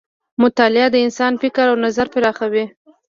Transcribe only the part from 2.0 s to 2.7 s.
پراخوي.